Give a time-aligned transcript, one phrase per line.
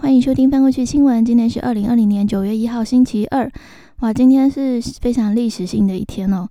[0.00, 1.22] 欢迎收听翻过去新闻。
[1.22, 3.52] 今天是二零二零年九月一号，星期二。
[3.98, 6.48] 哇，今天是非常历史性的一天哦，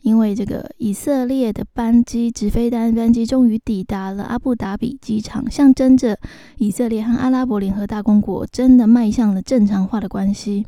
[0.00, 6.18] 因为这个以色列的班机直飞单班机终于抵达了阿布达比机场，象征着
[6.56, 10.64] 以色列和阿拉伯联合大公国真的迈向了正常化的关系。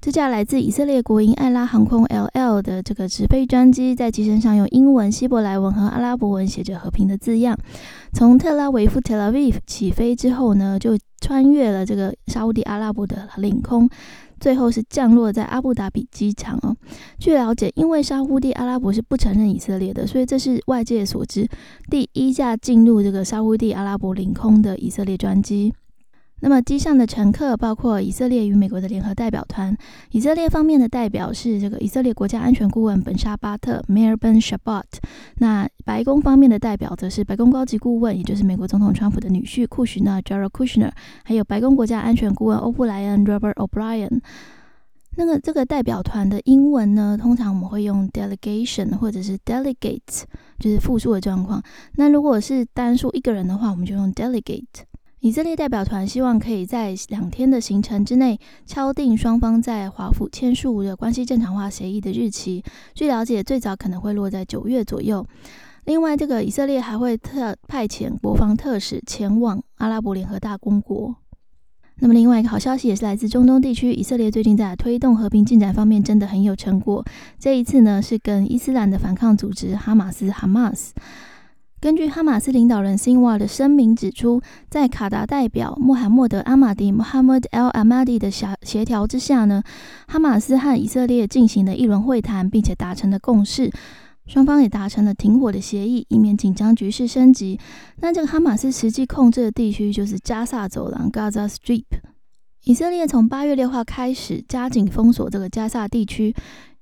[0.00, 7.58] 这架来自以色列国营艾拉航空 （LL） 的这个直飞专机，在机身上用英文、希伯来文和阿拉伯文写着“和平”的字样。
[8.12, 13.90] 从特拉维夫 （Tel Aviv） 起飞之后呢，就穿越了这个沙地阿拉伯的领空，
[14.38, 16.76] 最后是降落在阿布达比机场哦。
[17.18, 21.48] 据了解，因为沙地阿拉伯是不承认以色列的，所以这是外界所知
[21.90, 25.74] 第一架进入这个沙地阿拉伯领空的以色列专机。
[26.40, 29.76] 那么机上的乘客包括以色列与美国的联合代表团。
[30.10, 34.84] 以色列方面的代表是这个以色列国家安全顾问本沙巴特 （Meir Ben Shabbat）。
[35.36, 40.92] 那白宫方面的代表则是白宫高级顾问，也就是美国总统川普的女婿库什纳 （Jared Kushner），
[41.24, 44.20] 还有白宫国家安全顾问欧布莱恩 （Robert O'Brien）。
[45.16, 50.22] 那个这个代表团的英文呢，通常我们会用 delegation 或者是 delegate，
[50.60, 51.60] 就是复数的状况。
[51.96, 54.87] 那如果是单数一个人的话，我们就用 delegate。
[55.20, 62.62] 以色列代表团希望可以在两天的行程之内敲定双方在华府签署的关系正常化协议的日期。
[62.94, 65.26] 据了解，最早可能会落在九月左右。
[65.86, 71.16] 另外，这个以色列还会特派遣国防特使前往阿拉伯联合大公国。
[71.96, 77.04] 那么，另外一个好消息也是来自中东地区，以色列最近在推动和平进展方面真的很有成果。
[77.40, 80.90] 这一次呢，是跟伊斯兰的反抗组织哈马斯 （Hamas）。
[81.80, 89.62] 根据哈马斯领导人辛瓦的声明指出，在卡达代表穆罕默德·阿马迪 （Muhammad al Amadi） 的协协调之下呢，
[90.08, 93.70] 哈马斯和以色列进行了一轮会谈，并且达成了共识，
[94.26, 97.60] 双方也达成了停火的协议，以免紧张局势升级。
[98.00, 101.84] 那这个哈马斯实际控制的地区就是加萨走廊 （Gaza Strip）。
[102.64, 106.34] 以色列从八月六号开始加紧封锁这个加萨地区，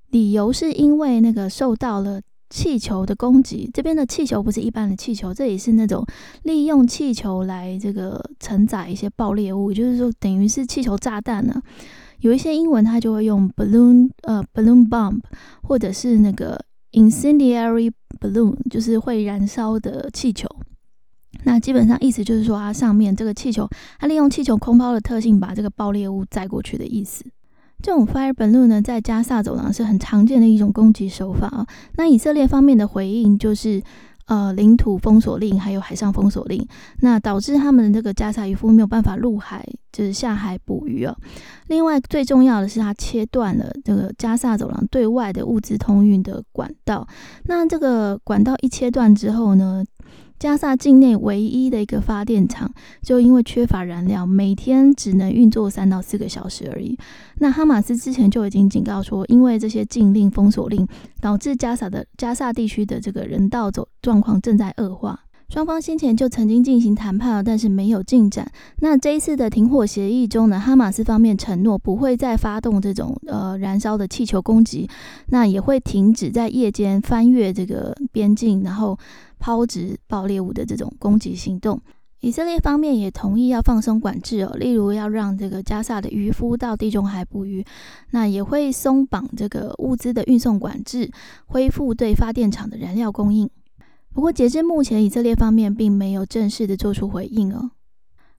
[0.08, 2.22] 理由是因为那个受到了。
[2.48, 6.06] 气球的攻击，这边的气球不是一般的气球，这也是那种
[6.44, 11.60] 利用气球来这个承载一些爆裂物，就是说等于是气球炸弹呢。
[12.20, 15.20] 有一些英文它就会用 balloon，呃，balloon bomb，
[15.62, 16.58] 或者是那个
[16.92, 20.48] incendiary balloon，就是会燃烧的气球。
[21.44, 23.68] 那基本上意思就是说，它上面这个气球，
[23.98, 27.24] 它利用气球空抛的特性，把这个爆裂物载过去的意思。
[27.86, 31.64] 这种 fire balloon 呢，在加萨走廊是很常见的一种攻击手法啊。
[31.94, 33.80] 那以色列方面的回应就是，
[34.24, 36.66] 呃，领土封锁令还有海上封锁令，
[37.02, 41.14] 那导致他们的这个加萨渔夫没有办法入海，就是下海捕鱼啊。
[41.69, 47.06] 另外，最重要的是，它切断了这个加萨走廊对外的物资通运的管道。
[47.44, 49.84] 那这个管道一切断之后呢？
[50.38, 52.70] 加萨境内唯一的一个发电厂，
[53.02, 56.98] 就因为缺乏燃料，每天只能运作三到四个小时而已。
[57.38, 60.86] 那哈马斯之前就已经警告说，因为这些禁令、封锁令，
[61.20, 65.20] 导致加萨的加萨地区的这个人道走状况正在恶化。
[65.48, 68.50] 双方先前就曾经进行谈判了，但是没有进展。
[68.80, 74.88] 那这一次的停火协议中呢，哈马斯方面承诺不会再发动这种呃燃烧的气球攻击，
[75.28, 78.98] 那也会停止在夜间翻越这个边境，然后
[79.38, 81.80] 抛掷爆裂物的这种攻击行动。
[82.20, 87.64] 以色列方面也同意要放松管制哦，例如要让这个加萨的渔夫到地中海捕鱼，
[88.10, 91.08] 那也会松绑这个物资的运送管制，
[91.46, 93.48] 恢复对发电厂的燃料供应。
[94.16, 97.72] 不过，截至目前，以色列方面并没有正式的做出回应哦。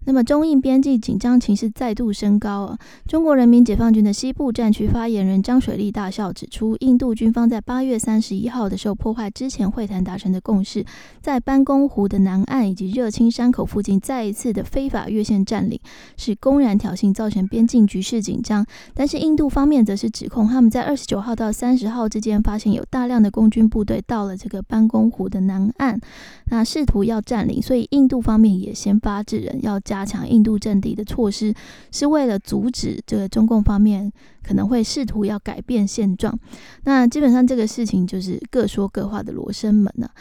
[0.07, 2.79] 那么，中印边境紧张情势再度升高啊！
[3.09, 10.85] 中国人民解放军的西部战区发言人张水利大校指出，印度军方在八月三十一号的时候破坏之前会谈达成的共识，
[11.19, 15.77] 在班公湖的南岸以及热青山口附近再一次的非法越线占领，
[16.15, 18.65] 是公然挑衅，造成边境局势紧张。
[18.93, 25.99] 但是，印度方面则是指控他们在二十九号到三十号之间发现有大量的共军部队到了这个班公湖的南岸，
[26.45, 29.96] 那试图要占领，所以印度方面也先发制人，要加。
[29.97, 31.51] 加强印度阵地的措施，
[31.91, 34.11] 是为了阻止这个中共方面
[34.43, 36.37] 可能会试图要改变现状。
[36.83, 40.11] 那基本上这个事情就是各说各话的罗生门了。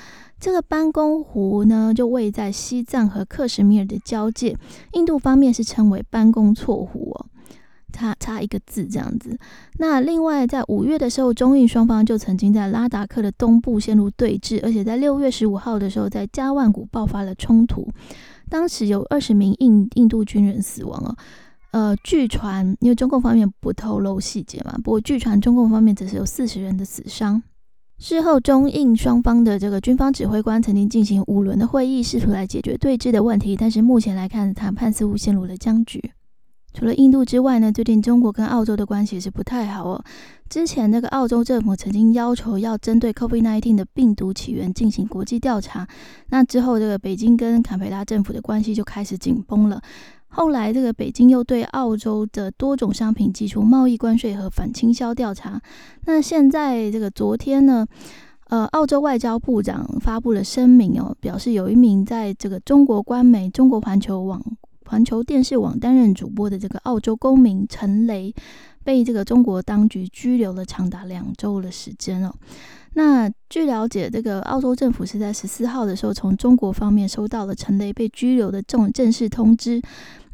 [0.41, 4.57] 这个班公湖呢，就位在西藏和克什米尔的交界，
[4.95, 7.27] 印度方面是称为班公错湖哦，
[7.93, 9.39] 差差一个字这样子。
[9.79, 17.87] 那另外在五月的时候，中印双方就曾经在拉达克的东部陷入对峙，而且在六月十五号的时候，在加万古爆发了冲突。
[18.49, 21.17] 当时有二十名印印度军人死亡哦，
[21.73, 27.43] 呃，据传，因为中共方面不透露细节嘛，不过据传中共方面则是有四十人的死伤。
[27.99, 33.57] 事后，中印双方的这个军方指挥官曾经进行五轮的会议，试图来解决对峙的问题。
[33.57, 36.13] 但是目前来看，谈判似乎陷入了僵局。
[36.77, 40.05] 除了印度之外呢，最近中国跟澳洲的关系是不太好哦。
[40.51, 45.89] 之前那个澳洲政府曾经要求要针对 COVID-19 的病毒起源进行国际调查，
[46.29, 49.81] 那之后这个北京跟坎培拉政府的关系就开始紧绷了。
[50.29, 55.59] 后来，这个北京又对澳洲的多种商品寄出贸易关税和反倾销调查。
[56.05, 57.87] 那现在，这个昨天呢，
[58.49, 64.45] 呃，澳洲外交部长发布了声明哦，表示有一名在这个中国官媒中国环球网、
[64.87, 68.35] 环球电视网担任主播的这个澳洲公民陈雷，
[68.85, 72.33] 被这个中国当局拘留了长达两周的时间哦。
[72.95, 79.83] 那据了解，这个澳洲政府是在十四号的时候从中国方面收到了陈雷被拘留的这种正式通知。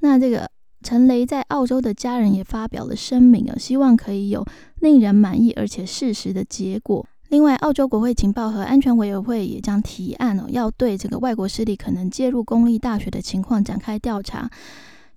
[0.00, 0.48] 那这个
[0.82, 4.46] 陈雷在澳洲的家人也发表了声明啊，希望可以有
[4.80, 7.04] 令人满意而且事实的结果。
[7.32, 14.50] 另外，澳洲国会情报和安全委员会也将提案哦，要对这个外国势力可能介入公立大学的情况展开调查。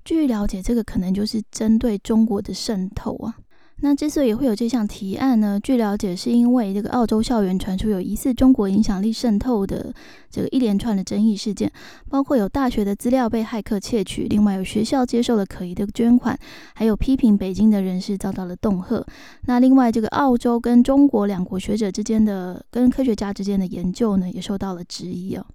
[0.06, 3.36] 据了解，这个可能就是针对中国的渗透啊。
[3.82, 5.60] 那之所以会有这项提案呢？
[5.62, 9.94] 据了解，是因为这个澳洲校园传出有疑似中国影响力渗透的
[10.32, 11.72] 这个一连串的争议事件，
[12.10, 16.38] 包括有大学的资料被骇客窃取，另外有学校接受了可疑的捐款，
[16.74, 19.06] 还有批评北京的人士遭到了恫吓。
[19.42, 25.46] 那另外，这个澳洲跟中国两国学者之间的、跟科学家之间的研究呢，也受到了质疑哦。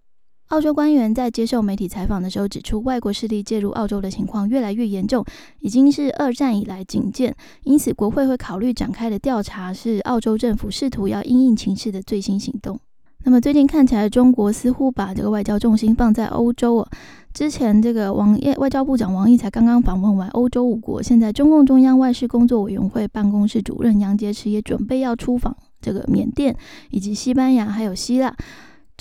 [0.51, 5.25] 澳洲官员在接受媒体采访的时候指出，外国势力介入澳洲的情况越来越严重，
[5.61, 7.33] 已经是二战以来仅见。
[7.63, 12.77] 因此，国会会考虑展开的调查是澳洲政府试图要因应情势的最新行动。
[13.23, 16.89] 那么，最近看起来，中国似乎把这个外交重心放在欧洲哦。
[17.33, 26.57] 之前，这个王毅外交部长王毅才刚刚访问完欧洲五国，现在中共中央外事工作委员会办公室主任杨洁篪也准备要出访这个缅甸
[26.91, 28.35] 以及西班牙还有希腊。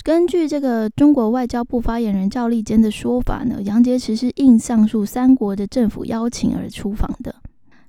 [0.02, 7.34] 根据这个中国外交部发言人赵立坚的说法呢，杨洁篪是应上述三国的政府邀请而出访的。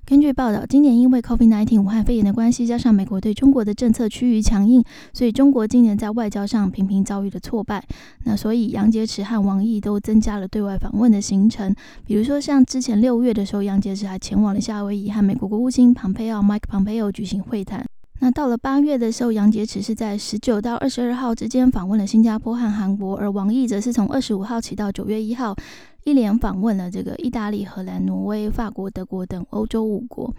[0.04, 7.82] 根据报道，今年因为 COVID-19 武汉肺炎的关系，加上美国对中国的政策趋于强硬，所以中国今年在外交上频频遭遇了挫败。
[8.24, 11.74] 那所以杨洁篪和王毅都增加了对外访问的行程，
[12.04, 17.86] 比如说像之前六月的时候，杨洁篪还前往了夏威夷，和美国国务卿蓬佩奥 Mike Pompeo 举行会谈。
[18.22, 25.56] 那到了八月的时候，杨洁篪是在十九到二十二号之间访问了新加坡和韩国，而王毅则是从二十五号起到九月一号，
[26.04, 30.32] 一连访问了这个意大利、荷兰、挪威、法国、德国等欧洲五国。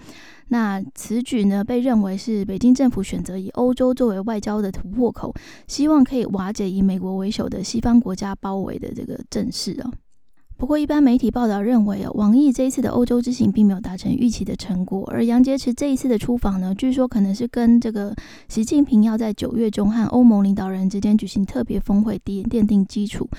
[0.47, 5.33] 那此举呢，被认为是北京政府选择以欧洲作为外交的突破口，
[5.68, 9.91] 希望可以瓦解以美国为首的西方国家包围的这个阵势啊。
[10.56, 18.16] 不过，一般媒体报道认为，哦，王毅这一次的欧洲之行并没有达成预期的成果，而杨洁篪这一次的出访呢，据说可能是跟这个
[18.48, 23.30] 习近平要在九月中和欧盟领导人之间举行特别峰会奠奠定基础。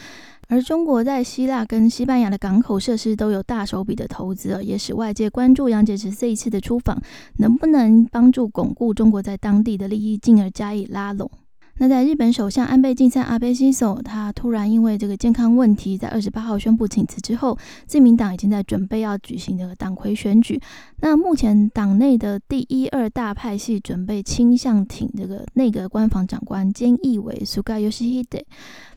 [0.48, 7.00] 而中国在希腊跟西班牙的港口设施都有大手笔的投资，也使外界关注杨洁篪这一次的出访
[7.38, 11.30] 能不能帮助巩固中国在当地的利益，进而加以拉拢。
[11.78, 20.60] 那在日本首相安倍晋三阿倍晋三，他突然因为这个健康问题，在二十八号宣布请辞之后，自民党已经在准备要举行这个党魁选举。
[21.00, 28.44] 那目前党内的第一二大派系准备倾向挺这个内阁官房长官菅义伟 （Suga Yoshihide）。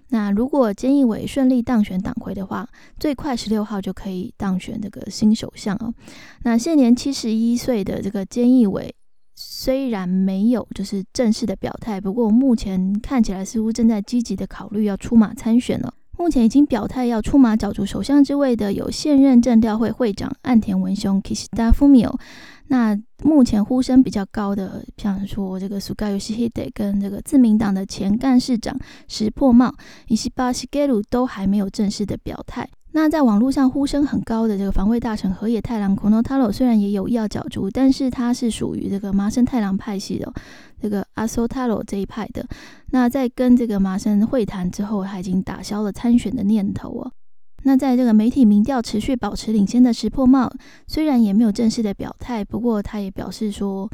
[0.10, 5.92] 那如果菅义伟顺利当选党魁的话，最快十六号就可以当选这个新首相哦。
[6.44, 8.94] 那现年七十一岁的这个菅义伟。
[9.60, 15.92] 虽然没有就是正式的表态，不过目前看起来似乎正在积极的考虑要出马参选了。
[16.16, 22.16] 目前已经表态要出马角逐首相之位的有现任政调会会长岸田文雄 Kishida Fumio。
[22.68, 29.74] 那目前呼声比较高的，像说这个 Suga Yoshihide 跟这个自民党的前干事长石破茂
[30.08, 32.70] 以及巴西盖鲁都还没有正式的表态。
[33.00, 40.34] 那在网络上呼声很高的这个防卫大臣河野太郎 Kono Taro 虽然也有意要角逐，但是他是属于这个麻生太郎派系的
[40.82, 42.44] 这个 Aso Taro 这一派的。
[42.90, 47.12] 那在跟这个麻生会谈之后，他已经打消了参选的念头哦。
[47.66, 50.52] 那在这个媒体民调持续保持领先的石破茂，
[50.88, 53.88] 虽然也没有正式的表态，不过他也表示说。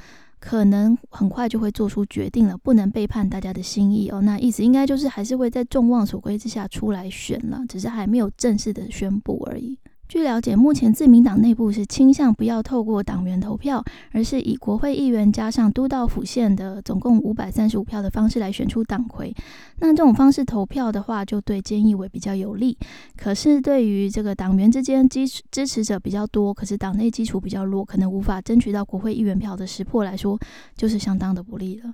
[0.45, 4.21] 可能很快就会做出决定了，不能背叛大家的心意哦。
[4.21, 9.79] 那意思应该就是还是会在众望所归之下出来选了，只是还没有正式的宣布而已。
[10.07, 19.33] 据了解，目前自民党内部是倾向不要透过党员投票，而是以国会议员加上都道府县的总共五百三十五票的方式来选出党魁。
[19.79, 22.77] 那这种方式投票的话，就对菅义伟比较有利。
[23.17, 30.37] 可是对于这个党员之间支支持者比较多，可是党内基础比较弱，可能无法争取到国会议员票的识破来说，
[30.75, 31.91] 就是相当的不利了。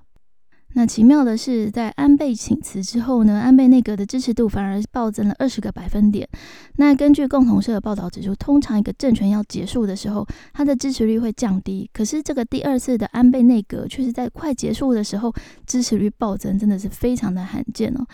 [0.73, 6.29] 那奇妙的是，在安倍请辞之后呢，安倍内阁的支持度反而暴增了二十个百分点。
[6.75, 11.89] 那根据共同社的报道指出，通常一个政权要结束的时候，它的支持率会降低。
[11.91, 15.33] 可是这个第二次的安倍内阁却是在快结束的时候
[15.65, 18.05] 支持率暴增，真的是非常的罕见哦。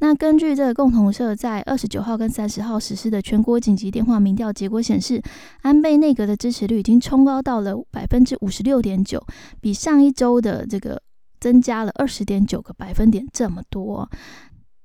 [0.00, 5.22] 那根据这个共同社在二十九号跟三十号实施的全国紧急电话民调结果显示，
[5.62, 9.24] 安倍内阁的支持率已经冲高到了百分之五十六点九，
[9.60, 11.00] 比上一周的这个。
[11.40, 14.10] 增加了二十点九个百分点，这么多。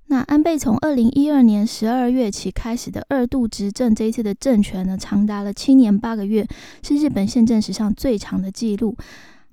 [0.08, 6.48] 那安倍从二零一二年十二月起开始的二度执政，这一次的政权呢，长达了七年八个月，
[6.84, 8.96] 是日本宪政史上最长的记录。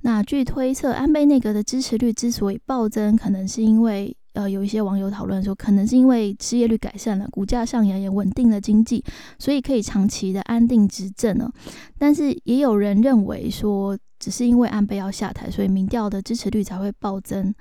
[0.02, 9.02] 那据推测，安倍内阁的支持率之所以暴增，可能是因为呃，有一些网友讨论说，可能是因为失业率改善了，股价上扬也稳定了经济，
[9.38, 11.50] 所以可以长期的安定执政呢。
[11.98, 13.98] 但是也有人认为说。
[14.22, 17.52] 只是因为安倍要下台，所以民调的支持率才会暴增，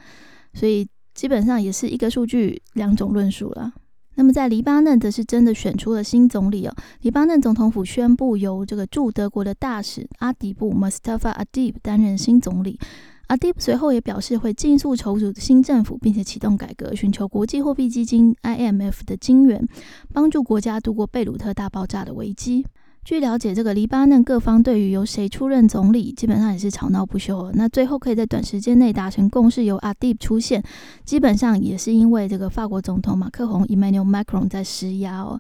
[0.54, 3.74] 所以基本上也是一个数据两种论述了。
[4.14, 12.80] 那么在黎巴嫩则是真的选出了新总理哦，黎巴嫩总统府宣布由这个驻德国的大使阿迪布 （Mustafa Adib） 担任新总理。
[13.28, 19.66] 阿迪布随后也表示会尽速筹组新政府，并且启动改革，寻求国际货币基金 （IMF） 的金援，
[20.14, 22.66] 帮助国家度过贝鲁特大爆炸的危机。
[23.04, 27.52] 据了解，这个黎巴嫩各方对于由谁出任总理，基本上也是吵闹不休。
[27.56, 30.64] 那最后可以在短时间内达成共识，由阿蒂出现，
[31.04, 35.40] 基本上也是因为这个法国总统马克宏 （Emmanuel Macron） 在施压哦。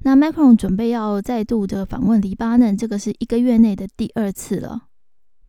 [0.00, 4.84] 那 Macron 准备要再度的访问黎巴嫩，这个是一个月内的第二次了。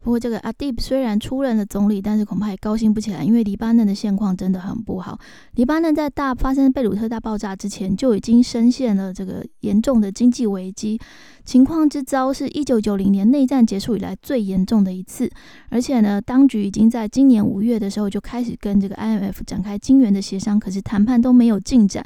[0.03, 5.17] 不过，这个阿蒂布虽然出任了总理，但是恐怕也高兴不起来，因为黎巴嫩的现况真的很不好。
[5.55, 10.99] 黎巴嫩在大发生贝鲁特大爆炸之前，就已经深陷了这个严重的经济危机，
[11.45, 15.31] 情况之糟是一九九零年内战结束以来最严重的一次。
[15.69, 22.05] 而且呢，当局已经在今年五月的时候就开始跟这个 IMF 展开金援的协商，可是谈判都没有进展。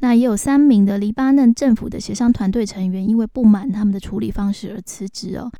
[0.00, 5.50] 那也有三名的黎巴嫩政府的协商团队成员因为不满他们的处理方式而辞职哦。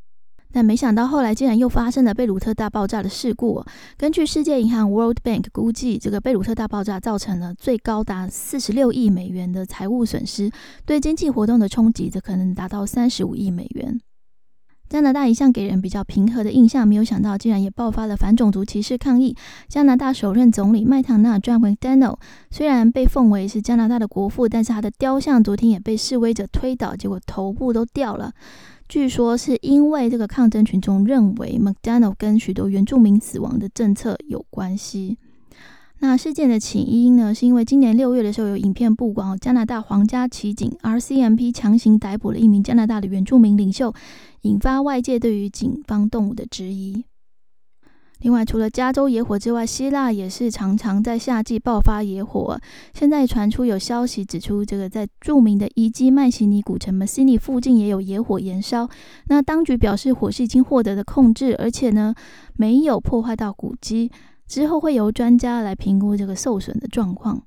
[0.59, 3.65] 但没想到后来竟然又发生了贝鲁特大爆炸的事故。
[3.97, 10.51] 根据世界银行 World Bank 估计，这个贝鲁特大爆炸造成了最高达四十六亿美元的财务损失，
[10.85, 14.01] 对经济活动的冲击则可能达到三十五亿美元。
[14.89, 19.37] 加拿大一向给人比较平和的印象，没有想到竟然也爆发了反种族歧视抗议。
[19.69, 22.17] 加拿大首任总理麦唐纳 （John McDonnell）
[22.51, 28.33] 虽然被奉为是加拿大的国父，但是他的雕像昨天也被示威者推倒，结果头部都掉了。
[28.89, 35.19] 据说是因为这个抗争群众认为 McDonald 跟许多原住民死亡的政策有关系。
[35.99, 43.93] 那事件的起因呢，是因为今年六月的时候有影片曝光，加拿大皇家骑警 RCMP 强行逮捕了一名加拿大的原住民领袖，
[44.43, 47.05] 引发外界对于警方动武的质疑。
[48.21, 52.61] 另外，除了加州野火之外，希腊也是常常在夏季爆发野火。
[52.93, 58.89] 现在传出有消息指出，这个在著名的遗迹麦西尼古城 m 西尼附近也有野火燃烧。
[59.27, 62.15] 那当局表示，火势已经获得了控制，而且呢
[62.57, 64.11] 没有破坏到古迹。
[64.47, 67.43] 之后会由专家来评估这个受损的状况。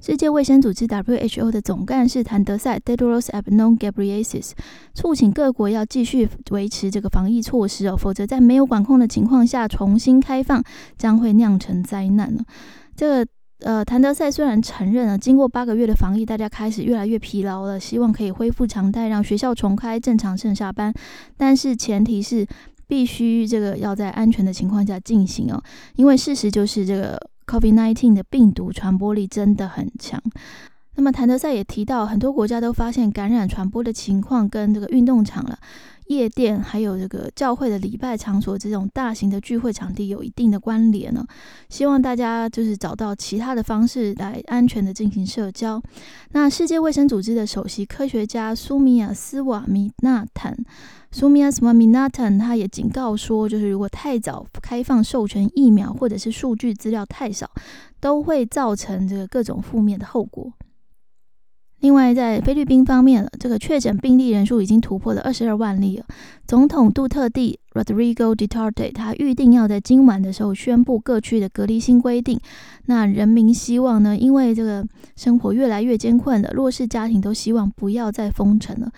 [0.00, 4.52] 世界卫生组织 （WHO） 的总干事谭德赛 d e d r o s Adhanom Ghebreyesus）
[4.94, 10.62] 促请各国要继续维持这个防疫措施哦，否则在没有管控的情况下重新开放，
[10.96, 12.44] 将会酿成灾难呢。
[12.94, 13.26] 这个
[13.60, 20.94] 呃，谭德赛虽然承认了，经过八个月的防疫，大家开始越来越疲劳了，希望可以恢复常态，让学校重开，正常上下班，
[21.36, 22.46] 但是前提是
[22.86, 25.60] 必须这个要在安全的情况下进行哦，
[25.96, 27.20] 因为事实就是这个。
[27.48, 30.22] COVID-19 的病毒传播力真的很强。
[30.94, 35.56] 那么，谭德赛也提到，很多国家都发现感染传播的情况跟这个运动场了、
[36.08, 41.24] 夜店，还有这个教会的礼拜场所这种大型的聚会场地有一定的关联呢。
[41.68, 45.80] 希望大家就是找到其他的方式来安全的进行社交。
[46.32, 50.56] 那世界卫生组织的首席科学家苏米亚斯瓦米纳坦。
[51.10, 57.50] 苏米亚斯瓦米纳坦他也警告说，就是如果太早开放授权疫苗，或者是数据资料太少，
[57.98, 60.52] 都会造成这个各种负面的后果。
[61.80, 66.04] 另外，在菲律宾方面，这个确诊病例人数已经突破了二十二万例了。
[66.44, 72.38] 总统杜特地 （Rodrigo Duterte） 他预定要在今晚的时候宣布各区的隔离新规定。
[72.86, 74.16] 那人民希望呢？
[74.16, 74.84] 因为这个
[75.14, 78.90] 生活越来越艰困了，弱势家庭都希望不要再封城了。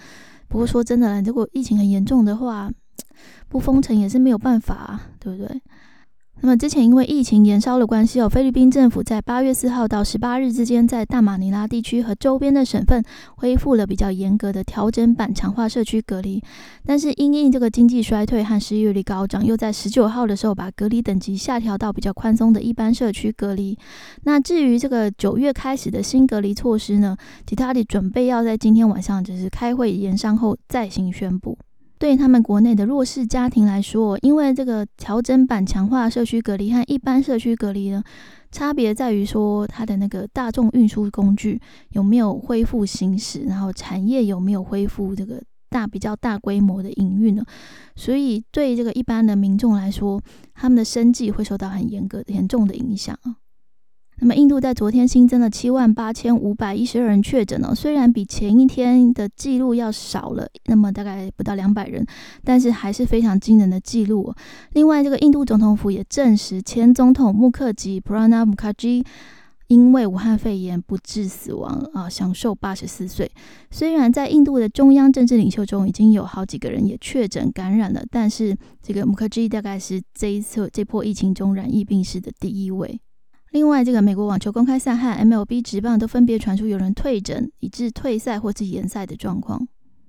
[0.51, 2.69] 不过说真的，如果疫情很严重的话，
[3.49, 5.63] 不封城也是没有办法，对不对？
[6.43, 13.05] 那么之前因为疫情延烧的关系，哦，菲律宾政府在八月四号到十八日之间，在大马尼拉地区和周边的省份
[13.37, 16.43] 恢复了比较严格的调整版强化社区隔离。
[16.87, 23.77] 但是因应这个经济衰退和失业率高涨，又在十九号的时候把隔离等级下调到比较宽松的一般社区隔离。
[24.25, 31.59] 那至于这个九月开始的新隔离措施呢，吉塔里准备要在今天晚上就是开会研商后再行宣布。
[32.01, 38.03] 对他们国内的弱势家庭来说，因为这个调整版强化社区隔离和一般社区隔离呢，
[38.51, 47.45] 差别在于说它的那个大众运输工具有没有恢复行驶，然后产业有没有恢复这个大比较大规模的营运呢？
[47.95, 50.19] 所以对这个一般的民众来说，
[50.55, 53.37] 他们的生计会受到很严格、严重的影响啊。
[54.23, 62.07] 那么，印度在昨天新增了七万八千五百一十二人确诊哦，虽然比前一天的记录要少了，那么大概不到两百人，
[62.45, 64.33] 但是还是非常惊人的记录。
[64.73, 69.05] 另外，这个印度总统府也证实，前总统穆克吉 （Pranab Mukherjee）
[69.69, 73.31] 因为武汉肺炎不治死亡啊，享受八十四岁。
[73.71, 83.01] 虽然在印度的中央政治领袖中已经有好几个人也确诊感染了，但是这个穆克吉大概是这一次这波疫情中染疫病逝的第一位。
[83.51, 89.67] 另外，这个美国网球公开赛和 MLB 职棒都分别传出有人退诊，以致退赛或是延赛的状况。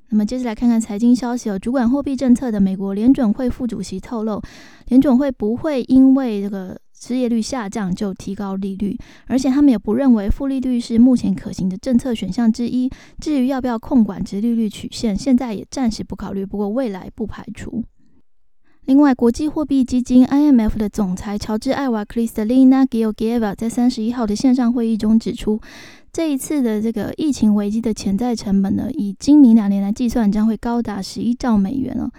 [0.09, 1.57] 那么，接着来看看财经消息哦。
[1.57, 4.39] 主管货币政策的美国联准会副主席透露，
[4.89, 8.95] 联准会不会因为这个失业率下降就提高利率，
[9.25, 12.87] 而且他们也不认为负利率是目前可行的政策选项之一。
[13.19, 17.83] 至于要不要控管值利率曲线，现在也暂时不考虑，不过未来不排除。
[18.85, 25.61] 另外，国际货币基金 IMF 的总裁乔治·艾瓦克里斯 （Lina Georgieva） 在三十一号的线上会议中指出，
[26.11, 32.09] 这一次的这个疫情危机的潜在成本呢，以今明两年来计算，将会高达十一兆美元了。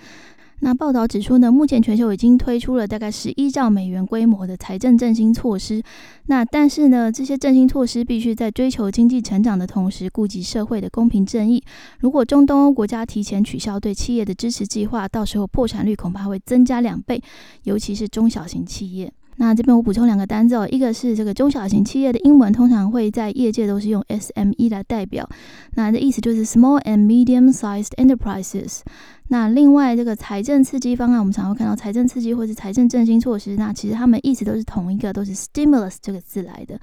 [0.65, 5.83] 那报道指出呢，目前全球已经推出了大概十一兆美元规模的财政振兴措施。
[6.27, 11.61] 那但是呢，这些振兴措施必须在追求经济成长的同时，顾及社会的公平正义。
[11.99, 17.21] 如果中东欧国家提前取消对企业的支持计划，到时候破产率恐怕会增加两倍，
[17.65, 19.13] 尤其是中小型企业。
[19.37, 25.29] 那这边我补充两个单字哦，一个是这个中小型企业的英文，通常会在业界都是用 SME 来代表，
[25.75, 28.81] 那这意思就是 Small and Medium-sized Enterprises。
[29.29, 36.79] 那另外这个财政刺激方案，我们常会看到财政刺激或是财政振兴措施，那其实它们意思都是同一个，都是 Stimulus 这个字来的。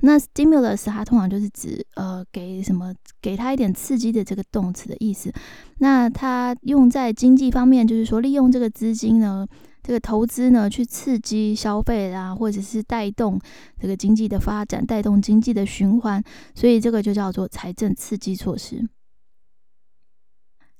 [0.00, 5.32] 那 Stimulus 它通常就是指呃给什么给它一点刺激的这个动词的意思。
[5.78, 9.44] 那它用在经济方面，就是说利用这个资金呢。
[9.88, 13.40] 这个投资呢，去刺激消费啊，或者是带动
[13.80, 16.22] 这个经济的发展，带动经济的循环，
[16.54, 18.86] 所以这个就叫做财政刺激措施。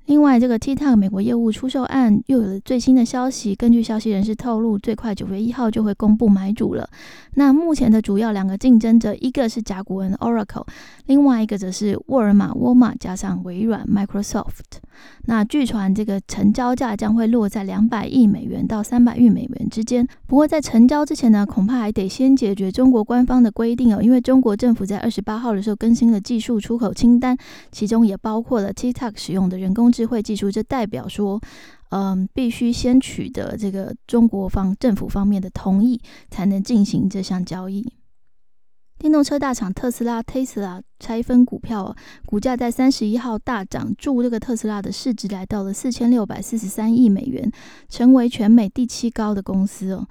[0.09, 3.55] 另外，这个 TikTok 美国业务出售案又有了最新的消息。
[3.55, 6.89] 根据消息人士透露，最快九月一号就会公布买主了。
[7.35, 10.65] 那目前的主要两个竞争者，一个是甲骨文 Oracle，
[11.05, 14.81] 另外一个则是沃尔玛沃尔玛加上微软 Microsoft。
[15.27, 20.09] 那据传这个成交价将会落在两百亿美元到三百亿美元之间。
[20.27, 27.37] 不过在成交之前呢，恐怕还得先解决中国官方的规定哦，因为中国政府在二十八号的时候更新了技术出口清单，
[27.71, 31.41] 其中也包括了 TikTok 使用的人工智慧技术，这代表说，
[31.89, 37.85] 嗯，必须先取得这个中国方政府方面的同意，才能进行这项交易。
[38.97, 47.51] 电动车大厂特斯拉 （Tesla） 拆分股票，股价在三十一号大涨，助这个特斯拉的市值来到了四千六百四十三亿美元，
[47.89, 50.07] 成为全美第七高的公司哦。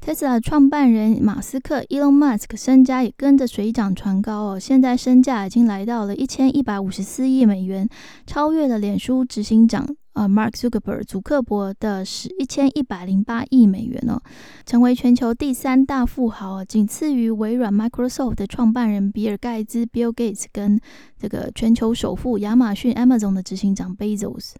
[0.00, 7.86] Tesla 创办人马斯克 （Elon Musk） 身家也跟着水涨船高哦，现在身价已经来到了一千一百五十四亿美元，
[8.26, 14.22] 超越了脸书执行长啊 Mark Zuckerberg 祖克伯的是一千一百零八亿美元哦，
[14.64, 20.80] 成为全球第三大富豪，仅次于微软 Microsoft 的创办人比尔盖茨 Bill Gates 跟
[21.18, 24.52] 这个全球首富亚马逊 Amazon 的执行长 Bezos。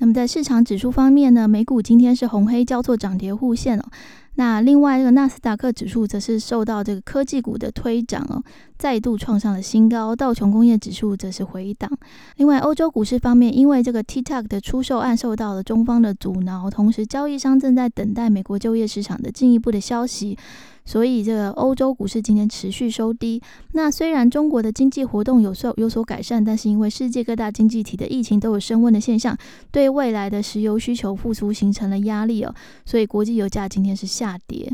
[0.00, 3.82] 那么在市场指数方面呢，美股今天是红黑交错，涨跌互现哦。
[4.38, 8.40] 那另外，这个纳斯达克指数则是受到这个科技股的推涨哦，
[8.78, 10.14] 再度创上了新高。
[10.14, 11.90] 道琼工业指数则是回档。
[12.36, 20.38] 另外，欧洲股市方面，因为这个 TikTok 的出售案受到了中方的阻挠，同时交易商正在等待美国就业市场的进一步的消息。
[20.84, 23.42] 所以，这个欧洲股市今天持续收低。
[23.72, 29.36] 那虽然中国的经济活动有所有所改善，但是因为世界各大经济体的疫情都有升温的现象，
[29.70, 32.54] 对未来的石油需求复苏形成了压力哦。
[32.86, 34.70] 所以，国际油价今天是下大跌。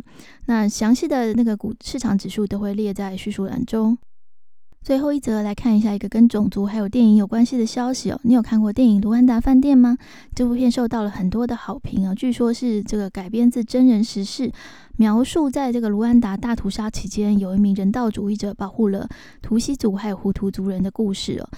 [0.47, 3.97] 那详细的那个股市场指数都会列在叙述栏中。
[4.83, 8.21] 最后一则来看一下一个跟种族还有电影有关系的消息哦。
[8.25, 9.97] 你有看过电影《卢安达饭店》吗？
[10.35, 14.53] 这部片受到了很多的好评啊，据说是这个改编自真人实事，
[14.99, 19.09] 描述在这个卢安达大屠杀期间，有一名人道主义者保护了
[19.40, 21.49] 图西族还有胡图族人的故事哦。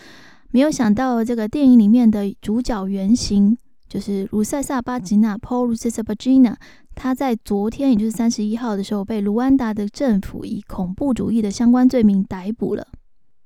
[0.52, 6.54] 没有想到这个电影里面的主角原型就是卢塞萨巴吉娜 （Paul Rusesabagina），
[6.96, 12.88] 他在昨天也就是三十一号的时候被卢安达的政府以恐怖主义的相关罪名逮捕了。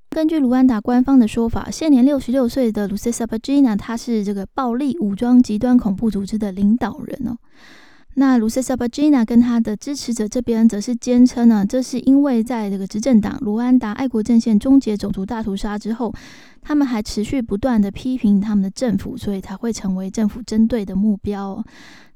[0.08, 7.36] 根据卢安达官方的说法，现年六十六岁的 Lucesa Bagina，他是这个暴力武装极端恐怖组织的领导人哦。
[8.14, 16.12] 那 Lucesa Bagina 跟他的支持者这边则是坚称呢，这是因为在这个执政党卢安达爱国阵线终结种族大屠杀之后，
[16.60, 21.64] 他们还持续不断的批评他们的政府，所以才会成为政府针对的目标。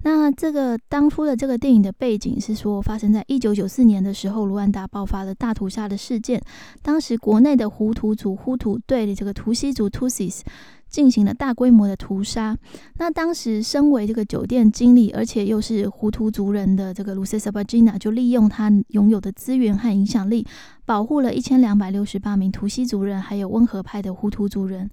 [0.05, 6.43] 那这个当初的这个电影的背景是说，发生在一九九四年的时候，卢安达爆发了大屠杀的事件。
[6.83, 10.43] 当时国内的胡图族呼图对这个图西族 Tutsis
[10.90, 12.55] 进行了大规模的屠杀。
[12.99, 20.47] 那当时身为这个酒店经理，而且又是胡图族人的这个 Lucesa Bagina，就利用他拥有的资源和影响力，
[20.85, 24.90] 保护了一千两百六十八名图西族人，还有温和派的胡图族人。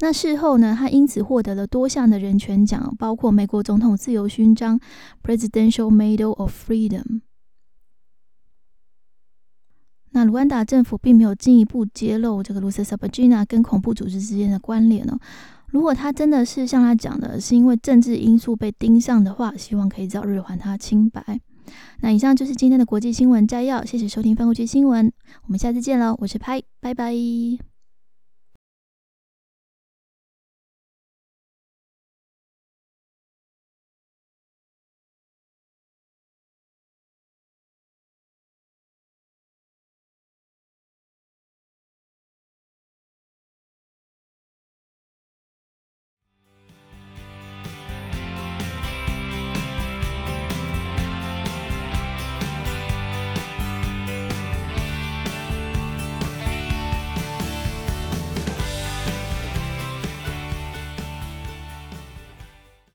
[0.00, 4.78] 那事后呢，他因此获得了多项的人权奖，包括美国总统自由勋章
[5.22, 7.20] （Presidential Medal of Freedom）。
[10.12, 15.18] 那卢安达政府并没有进一步揭露这个卢塞萨巴吉纳跟恐怖组织之间的关联哦。
[15.66, 21.40] 如果他真的是像他讲的，是因为政治因素被盯上的话，希望可以早日还他清白。
[22.00, 25.12] 那以上就是今天的国际新闻摘要，谢谢收听翻过去新闻，
[25.44, 27.67] 我们下次见喽，我是拍，拜拜。